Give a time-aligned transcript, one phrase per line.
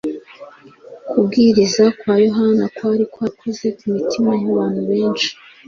[1.09, 5.29] Kubwiriza kwa Yohana kwari kwarakoze ku mitima y’abantu benshi